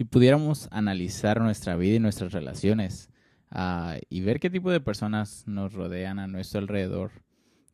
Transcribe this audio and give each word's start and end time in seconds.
Si 0.00 0.04
pudiéramos 0.04 0.66
analizar 0.70 1.42
nuestra 1.42 1.76
vida 1.76 1.96
y 1.96 1.98
nuestras 1.98 2.32
relaciones 2.32 3.10
uh, 3.54 4.00
y 4.08 4.22
ver 4.22 4.40
qué 4.40 4.48
tipo 4.48 4.70
de 4.70 4.80
personas 4.80 5.44
nos 5.46 5.74
rodean 5.74 6.18
a 6.18 6.26
nuestro 6.26 6.58
alrededor, 6.58 7.10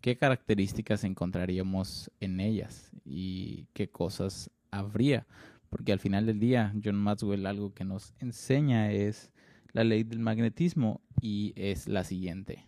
qué 0.00 0.16
características 0.16 1.04
encontraríamos 1.04 2.10
en 2.18 2.40
ellas 2.40 2.90
y 3.04 3.68
qué 3.74 3.90
cosas 3.90 4.50
habría. 4.72 5.24
Porque 5.70 5.92
al 5.92 6.00
final 6.00 6.26
del 6.26 6.40
día, 6.40 6.74
John 6.82 6.96
Maxwell 6.96 7.46
algo 7.46 7.72
que 7.72 7.84
nos 7.84 8.12
enseña 8.18 8.90
es 8.90 9.30
la 9.72 9.84
ley 9.84 10.02
del 10.02 10.18
magnetismo 10.18 11.02
y 11.20 11.52
es 11.54 11.86
la 11.86 12.02
siguiente. 12.02 12.66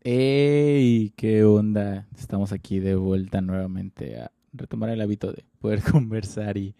¡Ey! 0.00 1.10
¿Qué 1.10 1.44
onda? 1.44 2.08
Estamos 2.18 2.50
aquí 2.50 2.80
de 2.80 2.96
vuelta 2.96 3.40
nuevamente 3.40 4.18
a 4.18 4.32
retomar 4.54 4.90
el 4.90 5.00
hábito 5.00 5.32
de 5.32 5.44
poder 5.58 5.82
conversar 5.92 6.56
y 6.56 6.74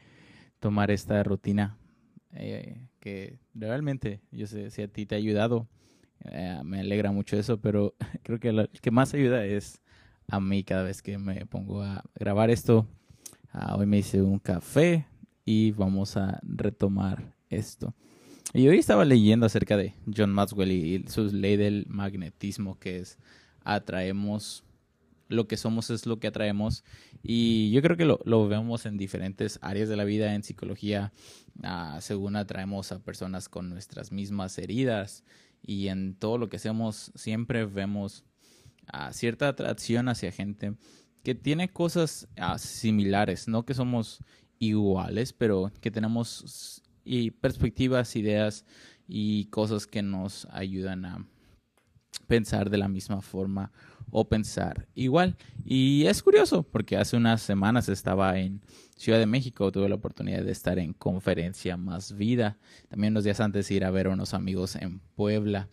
tomar 0.60 0.90
esta 0.90 1.22
rutina 1.22 1.76
eh, 2.32 2.88
que 3.00 3.38
realmente 3.54 4.20
yo 4.30 4.46
sé 4.46 4.70
si 4.70 4.82
a 4.82 4.88
ti 4.88 5.06
te 5.06 5.14
ha 5.14 5.18
ayudado. 5.18 5.68
Eh, 6.24 6.60
me 6.64 6.80
alegra 6.80 7.12
mucho 7.12 7.36
eso, 7.36 7.60
pero 7.60 7.94
creo 8.22 8.40
que 8.40 8.52
lo 8.52 8.68
que 8.68 8.90
más 8.90 9.14
ayuda 9.14 9.44
es 9.44 9.80
a 10.28 10.40
mí 10.40 10.64
cada 10.64 10.84
vez 10.84 11.02
que 11.02 11.18
me 11.18 11.46
pongo 11.46 11.82
a 11.82 12.02
grabar 12.14 12.50
esto. 12.50 12.86
Ah, 13.52 13.76
hoy 13.76 13.86
me 13.86 13.98
hice 13.98 14.22
un 14.22 14.38
café 14.38 15.06
y 15.44 15.72
vamos 15.72 16.16
a 16.16 16.40
retomar 16.42 17.34
esto. 17.50 17.94
Y 18.52 18.68
hoy 18.68 18.78
estaba 18.78 19.04
leyendo 19.04 19.46
acerca 19.46 19.76
de 19.76 19.94
John 20.16 20.32
Maxwell 20.32 20.72
y 20.72 21.04
su 21.08 21.24
ley 21.24 21.56
del 21.56 21.86
magnetismo, 21.88 22.78
que 22.78 22.98
es 22.98 23.18
atraemos 23.64 24.64
lo 25.28 25.48
que 25.48 25.56
somos 25.56 25.90
es 25.90 26.06
lo 26.06 26.18
que 26.18 26.28
atraemos. 26.28 26.84
Y 27.22 27.70
yo 27.70 27.82
creo 27.82 27.96
que 27.96 28.04
lo, 28.04 28.48
vemos 28.48 28.86
en 28.86 28.96
diferentes 28.96 29.58
áreas 29.62 29.88
de 29.88 29.96
la 29.96 30.04
vida, 30.04 30.34
en 30.34 30.42
psicología, 30.42 31.12
ah, 31.62 31.98
según 32.00 32.36
atraemos 32.36 32.92
a 32.92 33.02
personas 33.02 33.48
con 33.48 33.70
nuestras 33.70 34.12
mismas 34.12 34.58
heridas. 34.58 35.24
Y 35.62 35.88
en 35.88 36.14
todo 36.14 36.38
lo 36.38 36.48
que 36.48 36.56
hacemos 36.56 37.12
siempre 37.14 37.64
vemos 37.64 38.24
ah, 38.86 39.12
cierta 39.12 39.48
atracción 39.48 40.08
hacia 40.08 40.32
gente 40.32 40.74
que 41.22 41.34
tiene 41.34 41.72
cosas 41.72 42.28
ah, 42.36 42.58
similares, 42.58 43.48
no 43.48 43.64
que 43.64 43.74
somos 43.74 44.22
iguales, 44.58 45.32
pero 45.32 45.72
que 45.80 45.90
tenemos 45.90 46.82
y 47.04 47.30
perspectivas, 47.30 48.16
ideas 48.16 48.64
y 49.06 49.46
cosas 49.46 49.86
que 49.86 50.02
nos 50.02 50.46
ayudan 50.50 51.04
a 51.04 51.26
pensar 52.34 52.68
de 52.68 52.78
la 52.78 52.88
misma 52.88 53.22
forma 53.22 53.70
o 54.10 54.28
pensar 54.28 54.88
igual. 54.94 55.36
Y 55.64 56.06
es 56.06 56.20
curioso 56.20 56.64
porque 56.64 56.96
hace 56.96 57.16
unas 57.16 57.42
semanas 57.42 57.88
estaba 57.88 58.38
en 58.38 58.60
Ciudad 58.96 59.20
de 59.20 59.26
México, 59.26 59.70
tuve 59.70 59.88
la 59.88 59.94
oportunidad 59.94 60.42
de 60.42 60.50
estar 60.50 60.78
en 60.80 60.92
conferencia 60.94 61.76
Más 61.76 62.16
Vida, 62.16 62.58
también 62.88 63.12
unos 63.12 63.24
días 63.24 63.40
antes 63.40 63.70
ir 63.70 63.84
a 63.84 63.90
ver 63.90 64.08
a 64.08 64.10
unos 64.10 64.34
amigos 64.34 64.74
en 64.74 64.98
Puebla. 65.14 65.68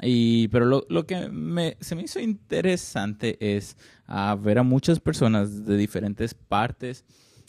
Y, 0.00 0.48
pero 0.48 0.64
lo, 0.64 0.86
lo 0.88 1.06
que 1.06 1.28
me, 1.28 1.76
se 1.80 1.94
me 1.94 2.02
hizo 2.02 2.18
interesante 2.20 3.36
es 3.40 3.76
a 4.06 4.34
ver 4.34 4.58
a 4.58 4.62
muchas 4.62 5.00
personas 5.00 5.66
de 5.66 5.76
diferentes 5.76 6.32
partes 6.32 7.04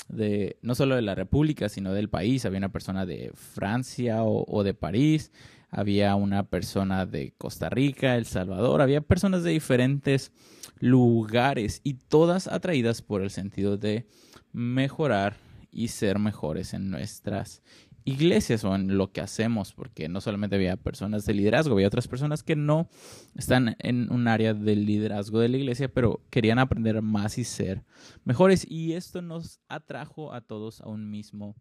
de 0.07 0.57
no 0.61 0.75
solo 0.75 0.95
de 0.95 1.01
la 1.01 1.15
República, 1.15 1.69
sino 1.69 1.93
del 1.93 2.09
país. 2.09 2.45
Había 2.45 2.59
una 2.59 2.71
persona 2.71 3.05
de 3.05 3.31
Francia 3.33 4.23
o, 4.23 4.63
de 4.63 4.73
París, 4.73 5.31
había 5.69 6.15
una 6.15 6.43
persona 6.43 7.05
de 7.05 7.33
Costa 7.37 7.69
Rica, 7.69 8.15
El 8.15 8.25
Salvador, 8.25 8.81
había 8.81 9.01
personas 9.01 9.43
de 9.43 9.51
diferentes 9.51 10.31
lugares 10.79 11.81
y 11.83 11.95
todas 11.95 12.47
atraídas 12.47 13.01
por 13.01 13.21
el 13.21 13.29
sentido 13.29 13.77
de 13.77 14.07
mejorar 14.53 15.37
y 15.71 15.89
ser 15.89 16.19
mejores 16.19 16.73
en 16.73 16.89
nuestras 16.89 17.61
iglesias 18.07 18.63
o 18.63 18.73
en 18.73 18.97
lo 18.97 19.11
que 19.11 19.19
hacemos, 19.19 19.73
porque 19.73 20.07
no 20.07 20.21
solamente 20.21 20.55
había 20.55 20.77
personas 20.77 21.25
de 21.25 21.33
liderazgo, 21.33 21.73
había 21.73 21.87
otras 21.87 22.07
personas 22.07 22.41
que 22.41 22.55
no 22.55 22.89
están 23.35 23.75
en 23.79 24.09
un 24.11 24.29
área 24.29 24.53
del 24.53 24.85
liderazgo 24.85 25.39
de 25.39 25.49
la 25.49 25.57
iglesia, 25.57 25.93
pero 25.93 26.21
querían 26.29 26.57
aprender 26.57 27.01
más 27.01 27.37
y 27.37 27.43
ser 27.43 27.83
mejores. 28.23 28.65
Y 28.69 28.93
esto 28.93 29.21
nos 29.21 29.59
atrajo 29.67 30.33
a 30.33 30.39
todos 30.39 30.79
a 30.79 30.87
un 30.87 31.11
mismo 31.11 31.55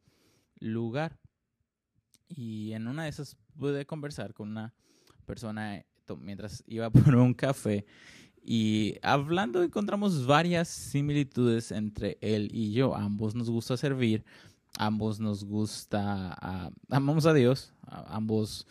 lugar. 0.60 1.18
Y 2.28 2.72
en 2.72 2.86
una 2.86 3.04
de 3.04 3.08
esas 3.10 3.36
pude 3.58 3.84
conversar 3.84 4.32
con 4.32 4.50
una 4.50 4.72
persona 5.26 5.84
mientras 6.20 6.62
iba 6.68 6.90
por 6.90 7.16
un 7.16 7.34
café 7.34 7.84
y 8.48 8.94
hablando 9.02 9.64
encontramos 9.64 10.24
varias 10.24 10.68
similitudes 10.68 11.72
entre 11.72 12.16
él 12.20 12.48
y 12.52 12.72
yo. 12.72 12.94
ambos 12.94 13.34
nos 13.34 13.50
gusta 13.50 13.76
servir, 13.76 14.24
ambos 14.78 15.20
nos 15.20 15.44
gusta, 15.44 16.70
amamos 16.90 17.26
a 17.26 17.32
Dios, 17.32 17.72
ambos 18.06 18.66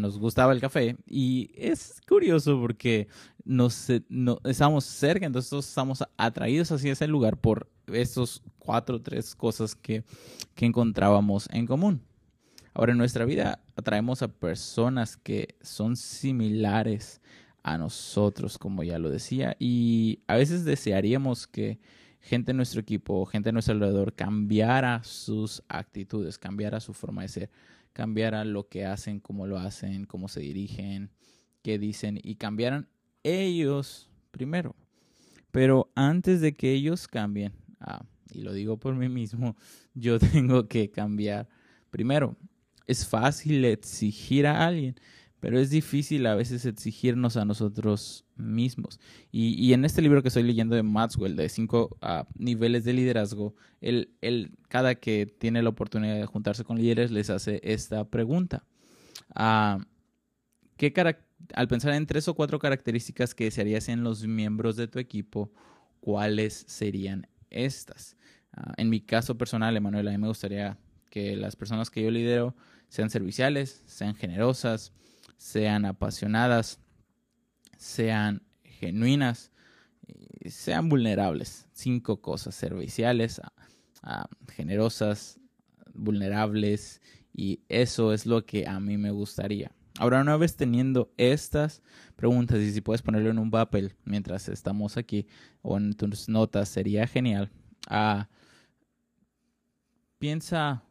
nos 0.00 0.18
gustaba 0.18 0.52
el 0.52 0.60
café 0.60 0.96
y 1.06 1.50
es 1.54 2.00
curioso 2.06 2.60
porque 2.60 3.08
nos, 3.44 3.88
no, 4.08 4.40
estamos 4.44 4.84
cerca, 4.84 5.26
entonces 5.26 5.66
estamos 5.66 6.04
atraídos 6.16 6.70
hacia 6.72 6.92
ese 6.92 7.06
lugar 7.06 7.36
por 7.38 7.68
estos 7.86 8.42
cuatro 8.58 8.96
o 8.96 9.02
tres 9.02 9.34
cosas 9.34 9.74
que, 9.74 10.04
que 10.54 10.66
encontrábamos 10.66 11.48
en 11.50 11.66
común. 11.66 12.02
Ahora 12.74 12.92
en 12.92 12.98
nuestra 12.98 13.24
vida 13.24 13.60
atraemos 13.76 14.22
a 14.22 14.28
personas 14.28 15.16
que 15.16 15.56
son 15.62 15.96
similares 15.96 17.20
a 17.62 17.78
nosotros, 17.78 18.58
como 18.58 18.82
ya 18.84 18.98
lo 18.98 19.10
decía, 19.10 19.56
y 19.58 20.20
a 20.26 20.36
veces 20.36 20.64
desearíamos 20.64 21.46
que 21.46 21.80
gente 22.28 22.50
en 22.50 22.58
nuestro 22.58 22.80
equipo, 22.80 23.24
gente 23.24 23.48
en 23.48 23.54
nuestro 23.54 23.72
alrededor 23.74 24.14
cambiara 24.14 25.02
sus 25.02 25.62
actitudes, 25.66 26.38
cambiara 26.38 26.78
su 26.78 26.92
forma 26.92 27.22
de 27.22 27.28
ser, 27.28 27.50
cambiara 27.94 28.44
lo 28.44 28.68
que 28.68 28.84
hacen, 28.84 29.18
cómo 29.18 29.46
lo 29.46 29.58
hacen, 29.58 30.04
cómo 30.04 30.28
se 30.28 30.40
dirigen, 30.40 31.10
qué 31.62 31.78
dicen 31.78 32.20
y 32.22 32.34
cambiaran 32.34 32.86
ellos 33.22 34.10
primero. 34.30 34.76
Pero 35.50 35.90
antes 35.94 36.42
de 36.42 36.52
que 36.52 36.72
ellos 36.72 37.08
cambien, 37.08 37.54
ah, 37.80 38.04
y 38.30 38.42
lo 38.42 38.52
digo 38.52 38.76
por 38.76 38.94
mí 38.94 39.08
mismo, 39.08 39.56
yo 39.94 40.18
tengo 40.18 40.68
que 40.68 40.90
cambiar 40.90 41.48
primero. 41.90 42.36
Es 42.86 43.06
fácil 43.06 43.64
exigir 43.64 44.46
a 44.46 44.66
alguien, 44.66 44.96
pero 45.40 45.58
es 45.58 45.70
difícil 45.70 46.26
a 46.26 46.34
veces 46.34 46.64
exigirnos 46.64 47.36
a 47.36 47.44
nosotros 47.44 48.24
mismos. 48.36 48.98
Y, 49.30 49.72
en 49.72 49.84
este 49.84 50.02
libro 50.02 50.22
que 50.22 50.28
estoy 50.28 50.42
leyendo 50.42 50.74
de 50.74 50.82
Maxwell, 50.82 51.36
de 51.36 51.48
cinco 51.48 51.96
ah, 52.02 52.26
niveles 52.36 52.84
de 52.84 52.92
liderazgo, 52.92 53.54
él, 53.80 54.10
cada 54.68 54.96
que 54.96 55.26
tiene 55.26 55.62
la 55.62 55.68
oportunidad 55.68 56.16
de 56.16 56.26
juntarse 56.26 56.64
con 56.64 56.78
líderes, 56.78 57.10
les 57.10 57.30
hace 57.30 57.60
esta 57.62 58.08
pregunta. 58.08 58.64
Uh, 59.38 59.82
¿qué 60.76 60.92
al 61.54 61.68
pensar 61.68 61.92
en 61.94 62.06
tres 62.06 62.28
o 62.28 62.34
cuatro 62.34 62.58
características 62.58 63.34
que 63.34 63.44
desearías 63.44 63.88
en 63.88 64.02
los 64.02 64.26
miembros 64.26 64.76
de 64.76 64.88
tu 64.88 64.98
equipo, 64.98 65.52
¿cuáles 66.00 66.64
serían 66.66 67.28
estas? 67.50 68.16
Ah, 68.52 68.74
en 68.76 68.90
mi 68.90 69.00
caso 69.00 69.36
personal, 69.38 69.76
Emanuel, 69.76 70.08
a 70.08 70.10
mí 70.10 70.18
me 70.18 70.28
gustaría 70.28 70.78
que 71.10 71.36
las 71.36 71.56
personas 71.56 71.90
que 71.90 72.02
yo 72.02 72.10
lidero 72.10 72.54
sean 72.88 73.10
serviciales, 73.10 73.82
sean 73.86 74.14
generosas, 74.14 74.92
sean 75.38 75.86
apasionadas, 75.86 76.80
sean 77.78 78.42
genuinas, 78.64 79.50
sean 80.44 80.88
vulnerables. 80.90 81.66
Cinco 81.72 82.20
cosas, 82.20 82.54
serviciales, 82.54 83.40
generosas, 84.54 85.40
vulnerables, 85.94 87.00
y 87.32 87.60
eso 87.68 88.12
es 88.12 88.26
lo 88.26 88.44
que 88.44 88.66
a 88.66 88.78
mí 88.80 88.98
me 88.98 89.10
gustaría. 89.10 89.72
Ahora, 89.98 90.20
una 90.20 90.36
vez 90.36 90.54
teniendo 90.54 91.12
estas 91.16 91.82
preguntas, 92.14 92.58
y 92.60 92.72
si 92.72 92.80
puedes 92.80 93.02
ponerlo 93.02 93.30
en 93.30 93.38
un 93.38 93.50
papel 93.50 93.96
mientras 94.04 94.48
estamos 94.48 94.96
aquí 94.96 95.26
o 95.62 95.76
en 95.76 95.94
tus 95.94 96.28
notas, 96.28 96.68
sería 96.68 97.06
genial. 97.06 97.50
Ah, 97.88 98.28
piensa 100.18 100.84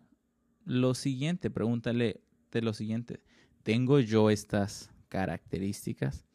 lo 0.66 0.94
siguiente, 0.94 1.50
pregúntale 1.50 2.22
de 2.52 2.62
lo 2.62 2.74
siguiente. 2.74 3.22
¿Tengo 3.68 4.00
yo 4.00 4.30
estas 4.30 4.90
características? 5.10 6.26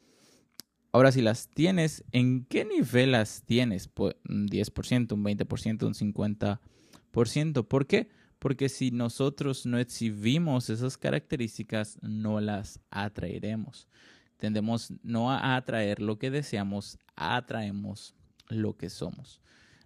Ahora, 0.93 1.12
si 1.12 1.23
las 1.23 1.49
tienes, 1.49 2.05
¿en 2.12 2.44
qué 2.44 2.67
nivel 2.67 3.12
las 3.12 3.43
tienes? 3.46 3.88
Un 3.96 4.49
10%, 4.49 5.12
un 5.12 5.25
20%, 5.25 5.87
un 5.87 5.94
50%. 5.94 7.67
¿Por 7.67 7.87
qué? 7.87 8.11
Porque 8.38 8.69
si 8.69 8.90
nosotros 8.90 9.64
no 9.64 9.79
exhibimos 9.79 10.69
esas 10.69 10.99
características, 10.99 11.96
no 12.02 12.38
las 12.38 12.81
atraeremos. 12.90 13.88
Tendemos 14.37 14.93
no 15.02 15.31
a 15.31 15.56
atraer 15.56 16.02
lo 16.02 16.19
que 16.19 16.31
deseamos, 16.31 16.99
atraemos 17.17 18.14
lo 18.49 18.76
que 18.76 18.90
somos. 18.90 19.40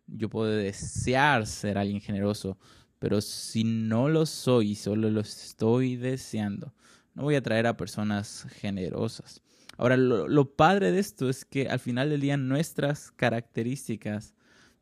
Yo 0.08 0.28
puedo 0.28 0.50
desear 0.50 1.46
ser 1.46 1.78
alguien 1.78 2.00
generoso, 2.00 2.58
pero 2.98 3.20
si 3.20 3.62
no 3.62 4.08
lo 4.08 4.26
soy 4.26 4.72
y 4.72 4.75
solo 4.75 5.10
lo 5.10 5.20
estoy 5.20 5.94
deseando, 5.94 6.75
no 7.17 7.23
voy 7.23 7.35
a 7.35 7.43
traer 7.43 7.67
a 7.67 7.77
personas 7.77 8.47
generosas. 8.61 9.43
Ahora, 9.79 9.97
lo, 9.97 10.55
padre 10.55 10.93
de 10.93 11.01
esto 11.01 11.29
es 11.29 11.45
que 11.45 11.69
al 11.69 11.81
final 11.81 12.11
del 12.11 12.21
día 12.21 12.37
nuestras 12.37 13.11
características 13.11 14.35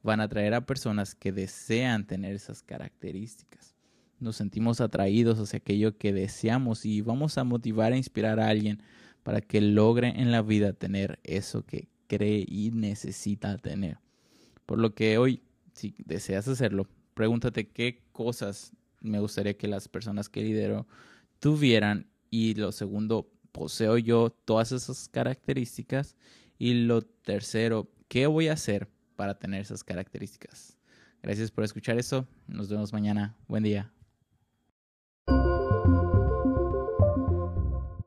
van 0.03 0.21
a 0.21 0.25
atraer 0.25 0.55
a 0.55 0.67
personas 0.67 1.15
que 1.15 1.33
desean 1.33 2.07
tener 2.07 2.35
esas 2.35 2.63
características. 2.63 3.75
Nos 4.21 4.37
sentimos 4.37 4.81
atraídos 4.81 5.39
hacia 5.39 5.59
aquello 5.59 5.97
que 5.97 6.13
deseamos 6.13 6.85
y 6.85 7.01
vamos 7.01 7.39
a 7.39 7.45
motivar 7.45 7.93
e 7.93 7.97
inspirar 7.97 8.39
a 8.41 8.49
alguien 8.49 8.83
para 9.23 9.41
que 9.41 9.61
logre 9.61 10.09
en 10.21 10.31
la 10.31 10.43
vida 10.43 10.73
tener 10.73 11.21
eso 11.25 11.65
que 11.65 11.89
cree 12.09 12.45
y 12.47 12.71
necesita 12.73 13.57
tener. 13.59 13.99
Por 14.67 14.79
lo 14.79 14.95
que 14.95 15.19
hoy, 15.19 15.43
si 15.73 15.95
deseas 16.05 16.49
hacerlo, 16.49 16.89
pregúntate 17.15 17.69
qué 17.69 18.03
cosas 18.13 18.73
me 19.01 19.21
gustaría 19.21 19.57
que 19.57 19.69
las 19.69 19.89
personas 19.89 20.29
que 20.29 20.43
lidero 20.43 20.87
tuvieran. 21.39 22.07
Y 22.37 22.55
lo 22.55 22.73
segundo, 22.73 23.31
poseo 23.53 23.97
yo 23.97 24.31
todas 24.45 24.73
esas 24.73 25.09
características. 25.09 26.17
Y 26.59 26.75
lo 26.75 27.03
tercero, 27.03 27.89
¿qué 28.09 28.27
voy 28.27 28.49
a 28.49 28.55
hacer 28.55 28.89
para 29.15 29.39
tener 29.39 29.61
esas 29.61 29.85
características? 29.85 30.77
Gracias 31.23 31.53
por 31.53 31.63
escuchar 31.63 31.97
eso. 31.97 32.27
Nos 32.49 32.69
vemos 32.69 32.93
mañana. 32.93 33.37
Buen 33.47 33.63
día. 33.63 33.94